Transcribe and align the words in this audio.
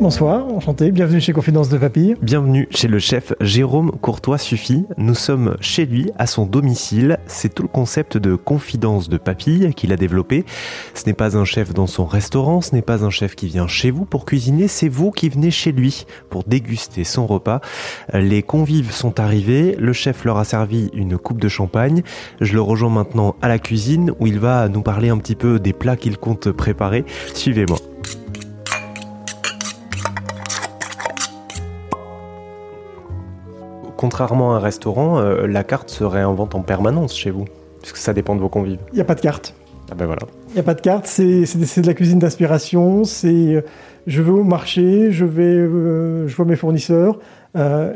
Bonsoir, 0.00 0.46
enchanté, 0.46 0.92
bienvenue 0.92 1.20
chez 1.20 1.34
Confidence 1.34 1.68
de 1.68 1.76
Papille. 1.76 2.16
Bienvenue 2.22 2.66
chez 2.70 2.88
le 2.88 2.98
chef 2.98 3.34
Jérôme 3.42 3.90
Courtois 3.90 4.38
Suffit. 4.38 4.86
Nous 4.96 5.14
sommes 5.14 5.58
chez 5.60 5.84
lui, 5.84 6.10
à 6.16 6.26
son 6.26 6.46
domicile. 6.46 7.18
C'est 7.26 7.54
tout 7.54 7.62
le 7.62 7.68
concept 7.68 8.16
de 8.16 8.34
Confidence 8.34 9.10
de 9.10 9.18
Papille 9.18 9.74
qu'il 9.74 9.92
a 9.92 9.96
développé. 9.96 10.46
Ce 10.94 11.04
n'est 11.04 11.12
pas 11.12 11.36
un 11.36 11.44
chef 11.44 11.74
dans 11.74 11.86
son 11.86 12.06
restaurant, 12.06 12.62
ce 12.62 12.74
n'est 12.74 12.80
pas 12.80 13.04
un 13.04 13.10
chef 13.10 13.34
qui 13.34 13.48
vient 13.48 13.68
chez 13.68 13.90
vous 13.90 14.06
pour 14.06 14.24
cuisiner, 14.24 14.68
c'est 14.68 14.88
vous 14.88 15.10
qui 15.10 15.28
venez 15.28 15.50
chez 15.50 15.70
lui 15.70 16.06
pour 16.30 16.44
déguster 16.44 17.04
son 17.04 17.26
repas. 17.26 17.60
Les 18.14 18.42
convives 18.42 18.92
sont 18.92 19.20
arrivés, 19.20 19.76
le 19.78 19.92
chef 19.92 20.24
leur 20.24 20.38
a 20.38 20.44
servi 20.44 20.88
une 20.94 21.18
coupe 21.18 21.42
de 21.42 21.48
champagne. 21.48 22.02
Je 22.40 22.54
le 22.54 22.62
rejoins 22.62 22.88
maintenant 22.88 23.36
à 23.42 23.48
la 23.48 23.58
cuisine 23.58 24.12
où 24.18 24.26
il 24.26 24.38
va 24.38 24.66
nous 24.70 24.80
parler 24.80 25.10
un 25.10 25.18
petit 25.18 25.36
peu 25.36 25.58
des 25.58 25.74
plats 25.74 25.98
qu'il 25.98 26.16
compte 26.16 26.50
préparer. 26.52 27.04
Suivez-moi. 27.34 27.76
Contrairement 34.00 34.54
à 34.54 34.56
un 34.56 34.60
restaurant, 34.60 35.18
euh, 35.18 35.46
la 35.46 35.62
carte 35.62 35.90
se 35.90 36.04
réinvente 36.04 36.54
en 36.54 36.62
permanence 36.62 37.14
chez 37.14 37.30
vous, 37.30 37.44
puisque 37.82 37.98
ça 37.98 38.14
dépend 38.14 38.34
de 38.34 38.40
vos 38.40 38.48
convives. 38.48 38.78
Il 38.92 38.94
n'y 38.94 39.02
a 39.02 39.04
pas 39.04 39.14
de 39.14 39.20
carte. 39.20 39.54
Ah 39.92 39.94
ben 39.94 40.06
voilà. 40.06 40.22
Il 40.48 40.54
n'y 40.54 40.60
a 40.60 40.62
pas 40.62 40.72
de 40.72 40.80
carte, 40.80 41.04
c'est 41.04 41.44
de 41.44 41.86
la 41.86 41.92
cuisine 41.92 42.18
d'inspiration, 42.18 43.04
c'est 43.04 43.28
euh, 43.28 43.60
je 44.06 44.22
vais 44.22 44.30
au 44.30 44.42
marché, 44.42 45.12
je 45.12 45.26
vais, 45.26 45.42
euh, 45.42 46.26
je 46.26 46.34
vois 46.34 46.46
mes 46.46 46.56
fournisseurs, 46.56 47.18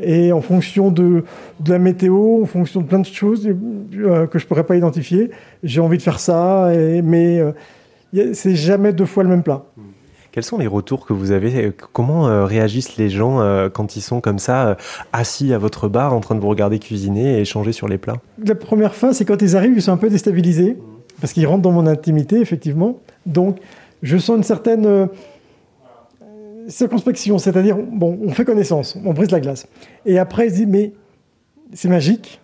et 0.03 0.31
en 0.33 0.43
fonction 0.43 0.91
de, 0.91 1.25
de, 1.61 1.71
la 1.71 1.79
météo, 1.79 2.43
en 2.43 2.47
fonction 2.47 2.83
de 2.83 2.87
plein 2.87 2.99
de 2.99 3.07
choses 3.07 3.49
que 3.93 4.39
je 4.39 4.47
pourrais 4.47 4.65
pas 4.65 4.77
identifier, 4.77 5.31
j'ai 5.63 5.81
envie 5.81 5.97
de 5.97 6.03
faire 6.03 6.19
ça, 6.19 6.75
et, 6.75 7.03
mais 7.03 7.41
c'est 8.33 8.57
jamais 8.57 8.93
deux 8.93 9.07
fois 9.07 9.23
le 9.23 9.29
même 9.29 9.45
plat. 9.45 9.65
Hmm. 9.77 9.94
Quels 10.35 10.43
sont 10.43 10.59
les 10.59 10.67
retours 10.67 11.07
que 11.07 11.13
vous 11.13 11.31
avez 11.31 11.71
Comment 11.93 12.27
euh, 12.27 12.45
réagissent 12.45 12.97
les 12.97 13.09
gens 13.09 13.41
euh, 13.41 13.69
quand 13.69 13.95
ils 13.95 14.01
sont 14.01 14.21
comme 14.21 14.41
ça, 14.41 14.67
euh, 14.67 14.75
assis 15.13 15.53
à 15.53 15.59
votre 15.59 15.89
bar, 15.89 16.13
en 16.13 16.19
train 16.19 16.35
de 16.35 16.41
vous 16.41 16.49
regarder 16.49 16.81
cuisiner 16.81 17.39
et 17.39 17.43
échanger 17.43 17.71
sur 17.71 17.87
les 17.87 17.99
plats? 17.99 18.17
La 18.45 18.57
première 18.57 18.97
phase, 18.97 19.19
c'est 19.19 19.25
quand 19.25 19.41
ils 19.43 19.57
arrivent, 19.57 19.75
ils 19.77 19.83
sont 19.83 19.93
un 19.93 19.97
peu 19.97 20.11
déstabilisés, 20.11 20.77
parce 21.21 21.33
qu'ils 21.33 21.47
rentrent 21.47 21.63
dans 21.63 21.71
mon 21.71 21.87
intimité, 21.87 22.41
effectivement. 22.41 22.99
Donc, 23.27 23.59
je 24.03 24.19
sens 24.19 24.39
une 24.39 24.43
certaine 24.43 25.09
circonspection, 26.67 27.39
c'est-à-dire, 27.39 27.77
bon, 27.77 28.19
on 28.21 28.31
fait 28.31 28.45
connaissance, 28.45 28.99
on 29.05 29.13
brise 29.13 29.31
la 29.31 29.39
glace. 29.39 29.69
Et 30.05 30.19
après, 30.19 30.49
ils 30.49 30.51
se 30.51 30.57
disent, 30.57 30.67
mais 30.67 30.95
c'est 31.75 31.89
magique, 31.89 32.41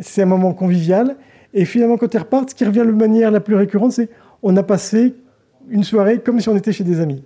c'est 0.00 0.22
un 0.22 0.26
moment 0.26 0.52
convivial. 0.52 1.16
Et 1.54 1.64
finalement, 1.64 1.96
quand 1.96 2.14
ils 2.14 2.18
repartent, 2.18 2.50
ce 2.50 2.54
qui 2.54 2.64
revient 2.64 2.86
de 2.86 2.92
manière 2.92 3.32
la 3.32 3.40
plus 3.40 3.56
récurrente, 3.56 3.90
c'est 3.90 4.10
on 4.44 4.56
a 4.56 4.62
passé 4.62 5.16
une 5.70 5.84
soirée 5.84 6.20
comme 6.20 6.40
si 6.40 6.48
on 6.48 6.56
était 6.56 6.72
chez 6.72 6.84
des 6.84 7.00
amis. 7.00 7.22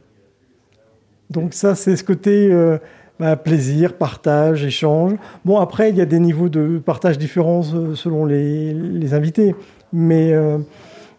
Donc 1.30 1.54
ça, 1.54 1.74
c'est 1.74 1.96
ce 1.96 2.04
côté 2.04 2.48
euh, 2.50 2.78
bah, 3.18 3.36
plaisir, 3.36 3.94
partage, 3.94 4.64
échange. 4.64 5.12
Bon, 5.44 5.58
après, 5.58 5.90
il 5.90 5.96
y 5.96 6.00
a 6.00 6.06
des 6.06 6.18
niveaux 6.18 6.48
de 6.48 6.78
partage 6.84 7.18
différents 7.18 7.62
euh, 7.74 7.94
selon 7.94 8.24
les, 8.24 9.14
invités, 9.14 9.54
mais 9.92 10.32
euh, 10.32 10.58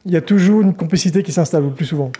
il 0.05 0.11
y 0.11 0.17
a 0.17 0.21
toujours 0.21 0.61
une 0.61 0.73
complicité 0.73 1.23
qui 1.23 1.31
s'installe 1.31 1.63
le 1.63 1.71
plus 1.71 1.85
souvent. 1.85 2.11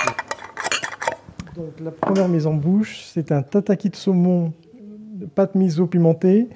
Donc 1.56 1.74
la 1.84 1.92
première 1.92 2.30
mise 2.30 2.48
en 2.48 2.54
bouche, 2.54 3.04
c'est 3.14 3.32
un 3.32 3.42
tataki 3.42 3.90
de 3.90 3.96
saumon, 3.96 4.54
pâte 5.36 5.56
miso 5.56 5.86
pimentée, 5.86 6.48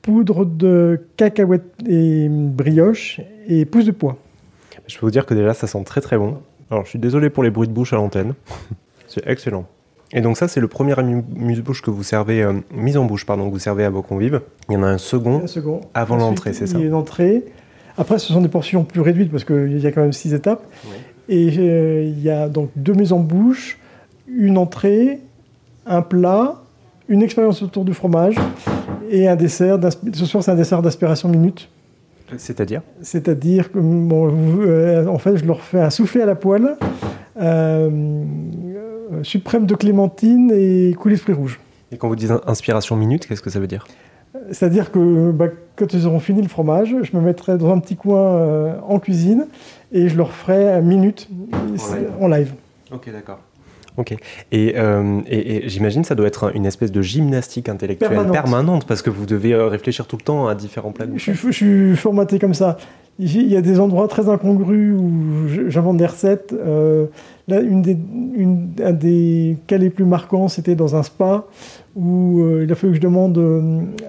poudre 0.00 0.44
de 0.44 1.06
cacahuètes 1.16 1.74
et 1.88 2.28
brioche 2.28 3.20
et 3.48 3.64
pousse 3.64 3.86
de 3.86 3.90
pois. 3.90 4.16
Je 4.86 4.98
peux 4.98 5.06
vous 5.06 5.10
dire 5.10 5.26
que 5.26 5.34
déjà, 5.34 5.54
ça 5.54 5.66
sent 5.66 5.82
très 5.84 6.00
très 6.00 6.18
bon. 6.18 6.38
Alors, 6.72 6.84
je 6.86 6.88
suis 6.88 6.98
désolé 6.98 7.28
pour 7.28 7.42
les 7.42 7.50
bruits 7.50 7.68
de 7.68 7.72
bouche 7.72 7.92
à 7.92 7.96
l'antenne. 7.96 8.32
c'est 9.06 9.26
excellent. 9.26 9.66
Et 10.14 10.22
donc 10.22 10.38
ça, 10.38 10.48
c'est 10.48 10.58
le 10.58 10.68
premier 10.68 10.98
amuse-bouche 10.98 11.82
que 11.82 11.90
vous 11.90 12.02
servez, 12.02 12.42
euh, 12.42 12.54
mise 12.72 12.96
en 12.96 13.04
bouche, 13.04 13.26
pardon, 13.26 13.46
que 13.48 13.52
vous 13.52 13.58
servez 13.58 13.84
à 13.84 13.90
vos 13.90 14.00
convives. 14.00 14.40
Il 14.70 14.72
y 14.72 14.76
en 14.78 14.82
a 14.82 14.86
un 14.86 14.96
second, 14.96 15.42
avant 15.92 16.16
l'entrée, 16.16 16.54
c'est 16.54 16.66
ça 16.66 16.78
Il 16.78 16.80
y 16.80 16.84
a 16.84 16.86
une 16.86 16.94
entrée. 16.94 17.44
Après, 17.98 18.18
ce 18.18 18.32
sont 18.32 18.40
des 18.40 18.48
portions 18.48 18.84
plus 18.84 19.02
réduites 19.02 19.30
parce 19.30 19.44
qu'il 19.44 19.78
y 19.78 19.86
a 19.86 19.92
quand 19.92 20.00
même 20.00 20.14
six 20.14 20.32
étapes. 20.32 20.64
Et 21.28 21.58
euh, 21.58 22.04
il 22.04 22.22
y 22.22 22.30
a 22.30 22.48
donc 22.48 22.70
deux 22.74 22.94
mises 22.94 23.12
en 23.12 23.18
bouche, 23.18 23.78
une 24.26 24.56
entrée, 24.56 25.20
un 25.84 26.00
plat, 26.00 26.62
une 27.06 27.22
expérience 27.22 27.62
autour 27.62 27.84
du 27.84 27.92
fromage 27.92 28.36
et 29.10 29.28
un 29.28 29.36
dessert. 29.36 29.78
Ce 30.14 30.24
soir, 30.24 30.42
c'est 30.42 30.52
un 30.52 30.56
dessert 30.56 30.80
d'aspiration 30.80 31.28
minute. 31.28 31.68
C'est-à-dire 32.38 32.82
C'est-à-dire 33.00 33.72
que, 33.72 33.78
bon, 33.78 34.32
euh, 34.60 35.06
en 35.06 35.18
fait, 35.18 35.36
je 35.36 35.44
leur 35.44 35.60
fais 35.60 35.80
un 35.80 35.90
soufflé 35.90 36.22
à 36.22 36.26
la 36.26 36.34
poêle, 36.34 36.76
euh, 37.40 38.24
suprême 39.22 39.66
de 39.66 39.74
clémentine 39.74 40.50
et 40.54 40.94
coulis 40.94 41.16
de 41.16 41.20
fruits 41.20 41.34
rouges. 41.34 41.60
Et 41.90 41.96
quand 41.96 42.08
vous 42.08 42.16
dites 42.16 42.32
inspiration 42.46 42.96
minute, 42.96 43.26
qu'est-ce 43.26 43.42
que 43.42 43.50
ça 43.50 43.60
veut 43.60 43.66
dire? 43.66 43.86
C'est-à-dire 44.50 44.90
que 44.90 45.30
bah, 45.30 45.46
quand 45.76 45.92
ils 45.92 46.06
auront 46.06 46.20
fini 46.20 46.40
le 46.40 46.48
fromage, 46.48 46.96
je 47.02 47.16
me 47.16 47.22
mettrai 47.22 47.58
dans 47.58 47.70
un 47.70 47.78
petit 47.78 47.96
coin 47.96 48.36
euh, 48.36 48.74
en 48.88 48.98
cuisine 48.98 49.46
et 49.92 50.08
je 50.08 50.16
leur 50.16 50.32
ferai 50.32 50.80
minute 50.80 51.28
en 52.20 52.28
live. 52.28 52.54
Ok, 52.90 53.10
d'accord. 53.12 53.40
Ok. 53.98 54.16
Et, 54.52 54.74
euh, 54.76 55.20
et, 55.28 55.68
j'imagine 55.68 56.02
ça 56.02 56.14
doit 56.14 56.26
être 56.26 56.56
une 56.56 56.64
espèce 56.64 56.90
de 56.90 57.02
gymnastique 57.02 57.68
intellectuelle 57.68 58.30
permanente, 58.30 58.86
parce 58.86 59.02
que 59.02 59.10
vous 59.10 59.26
devez 59.26 59.52
euh, 59.52 59.66
réfléchir 59.66 60.06
tout 60.06 60.16
le 60.16 60.22
temps 60.22 60.46
à 60.46 60.54
différents 60.54 60.92
plans. 60.92 61.06
Je, 61.16 61.32
je, 61.32 61.50
suis 61.50 61.96
formaté 61.96 62.38
comme 62.38 62.54
ça. 62.54 62.78
Il 63.18 63.46
y 63.46 63.56
a 63.56 63.60
des 63.60 63.78
endroits 63.78 64.08
très 64.08 64.30
incongrus 64.30 64.94
où 64.98 65.46
j'invente 65.68 65.98
des 65.98 66.06
recettes. 66.06 66.54
Euh, 66.54 67.06
là, 67.46 67.60
une 67.60 67.82
des, 67.82 67.96
une, 68.34 68.70
un 68.82 68.92
des 68.92 69.58
cas 69.66 69.76
les 69.76 69.90
plus 69.90 70.06
marquants, 70.06 70.48
c'était 70.48 70.74
dans 70.74 70.96
un 70.96 71.02
spa 71.02 71.44
où 71.94 72.40
euh, 72.40 72.64
il 72.64 72.72
a 72.72 72.74
fallu 72.74 72.94
que 72.94 72.96
je 72.96 73.02
demande 73.02 73.38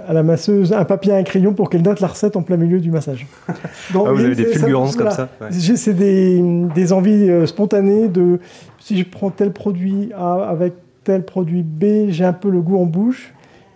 à 0.07 0.13
la 0.13 0.23
masseuse 0.23 0.73
un 0.73 0.85
papier 0.85 1.13
et 1.13 1.15
un 1.15 1.23
crayon 1.23 1.53
pour 1.53 1.69
qu'elle 1.69 1.81
note 1.81 1.99
la 1.99 2.07
recette 2.07 2.35
en 2.35 2.41
plein 2.41 2.57
milieu 2.57 2.79
du 2.79 2.91
massage. 2.91 3.27
Donc, 3.93 4.07
ah, 4.09 4.13
vous 4.13 4.23
avez 4.23 4.35
des 4.35 4.45
fulgurances 4.45 4.95
comme 4.95 5.11
ça 5.11 5.29
C'est 5.49 5.93
des, 5.93 6.41
des, 6.73 6.93
envies 6.93 7.47
spontanées 7.47 8.07
de 8.07 8.39
si 8.79 8.97
je 8.97 9.05
prends 9.05 9.29
tel 9.29 9.51
produit 9.51 10.11
A 10.15 10.47
avec 10.49 10.73
tel 11.03 11.23
produit 11.23 11.63
B, 11.63 12.09
j'ai 12.09 12.25
un 12.25 12.33
peu 12.33 12.49
le 12.49 12.61
goût 12.61 12.77
en 12.77 12.85
bouche. 12.85 13.33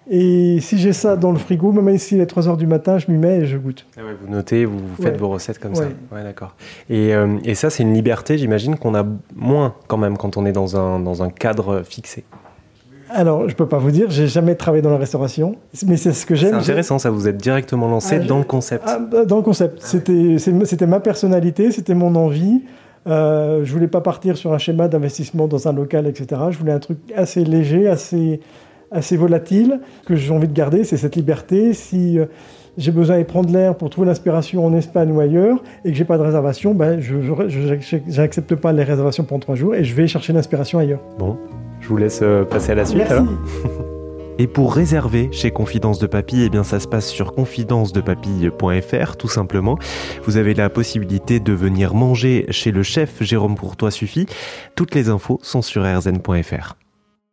Et 0.10 0.60
si 0.62 0.78
j'ai 0.78 0.94
ça 0.94 1.18
dans 1.18 1.34
le 1.34 1.38
frigo, 1.38 1.74
même 1.74 1.94
ici 1.94 2.16
il 2.16 2.22
est 2.22 2.28
3 2.28 2.44
h 2.44 2.58
du 2.58 2.66
matin, 2.66 2.98
je 2.98 3.12
m'y 3.12 3.18
mets 3.18 3.40
et 3.40 3.46
je 3.46 3.58
goûte. 3.58 3.86
Ah 3.98 4.02
vous 4.22 4.32
notez, 4.32 4.64
vous 4.64 4.80
faites 5.02 5.18
vos 5.18 5.28
recettes 5.28 5.60
comme 5.60 5.76
ça. 5.76 5.84
Ouais, 6.14 6.24
d'accord. 6.24 6.56
Et, 6.90 7.14
euh, 7.14 7.38
et, 7.44 7.56
ça, 7.56 7.70
c'est 7.70 7.84
une 7.84 7.94
liberté, 7.94 8.38
j'imagine, 8.38 8.78
qu'on 8.78 8.96
a 8.96 9.06
moins 9.36 9.76
quand 9.88 9.98
même 9.98 10.18
quand 10.18 10.38
on 10.38 10.46
est 10.46 10.54
dans 10.54 10.78
un, 10.78 11.02
dans 11.02 11.24
un 11.24 11.30
cadre 11.30 11.84
fixé. 11.84 12.24
Alors, 13.09 13.41
je 13.44 13.53
ne 13.53 13.57
peux 13.57 13.68
pas 13.68 13.78
vous 13.78 13.91
dire, 13.91 14.09
j'ai 14.09 14.28
jamais 14.28 14.56
travaillé 14.56 14.81
dans 14.81 14.90
la 14.90 14.97
restauration, 14.97 15.56
mais 15.85 15.97
c'est 15.97 16.13
ce 16.13 16.25
que 16.25 16.35
j'aime. 16.35 16.51
C'est 16.56 16.72
intéressant, 16.72 17.00
ça 17.00 17.09
vous 17.09 17.28
êtes 17.28 17.38
directement 17.38 17.88
lancé 17.88 18.19
ah, 18.22 18.25
dans 18.25 18.38
le 18.38 18.44
concept. 18.44 18.84
Ah, 18.88 19.00
bah, 19.00 19.25
dans 19.25 19.38
le 19.38 19.44
concept. 19.44 19.81
C'était 19.81 20.88
ma 20.88 21.00
personnalité, 21.00 21.72
c'était 21.72 21.95
mon 21.95 22.16
envie. 22.16 22.62
Euh, 23.07 23.62
je 23.63 23.72
voulais 23.72 23.88
pas 23.88 24.01
partir 24.01 24.35
sur 24.38 24.53
un 24.53 24.57
schéma 24.57 24.88
d'investissement 24.88 25.47
dans 25.47 25.68
un 25.68 25.73
local, 25.73 26.07
etc. 26.07 26.41
Je 26.51 26.57
voulais 26.57 26.73
un 26.73 26.79
truc 26.79 26.97
assez 27.16 27.45
léger, 27.45 27.88
assez, 27.88 28.41
assez 28.91 29.16
volatile. 29.16 29.79
Ce 30.03 30.07
que 30.07 30.16
j'ai 30.16 30.34
envie 30.34 30.47
de 30.47 30.53
garder, 30.53 30.84
c'est 30.84 30.97
cette 30.97 31.16
liberté. 31.16 31.74
Si 31.74 32.19
euh, 32.19 32.25
j'ai 32.78 32.91
besoin 32.91 33.18
de 33.18 33.24
prendre 33.24 33.51
l'air 33.51 33.75
pour 33.75 33.89
trouver 33.89 34.07
l'inspiration 34.07 34.66
en 34.66 34.74
Espagne 34.74 35.12
ou 35.12 35.22
ailleurs 35.22 35.63
et 35.85 35.91
que 35.91 35.97
j'ai 35.97 36.06
pas 36.06 36.18
de 36.18 36.24
réservation, 36.24 36.74
ben 36.74 37.00
je 37.00 37.16
n'accepte 38.19 38.56
pas 38.56 38.74
les 38.74 38.84
réservations 38.84 39.24
pendant 39.24 39.39
trois 39.39 39.56
jours 39.56 39.74
et 39.74 39.84
je 39.84 39.95
vais 39.95 40.07
chercher 40.07 40.34
l'inspiration 40.34 40.78
ailleurs. 40.78 41.01
Bon, 41.18 41.38
je 41.88 41.94
vous 41.94 41.98
laisse 41.98 42.20
euh, 42.22 42.44
passer 42.44 42.74
à 42.74 42.75
la 42.75 42.86
suite 42.86 43.09
alors. 43.09 43.25
Et 44.40 44.46
pour 44.46 44.75
réserver 44.75 45.30
chez 45.31 45.52
Confidence 45.52 46.00
de 46.00 46.06
Papille, 46.06 46.44
eh 46.44 46.50
bien 46.50 46.64
ça 46.64 46.81
se 46.81 46.88
passe 46.88 47.08
sur 47.08 47.34
confidencedepapille.fr 47.34 49.16
tout 49.16 49.30
simplement. 49.30 49.80
Vous 50.25 50.36
avez 50.36 50.53
la 50.53 50.70
possibilité 50.70 51.40
de 51.40 51.53
venir 51.53 51.96
manger 51.96 52.46
chez 52.50 52.72
le 52.72 52.84
chef 52.84 53.24
Jérôme 53.24 53.58
Courtois 53.58 53.90
Suffit. 53.90 54.28
Toutes 54.75 54.94
les 54.94 55.09
infos 55.09 55.40
sont 55.42 55.62
sur 55.62 55.84
rzn.fr. 55.84 56.76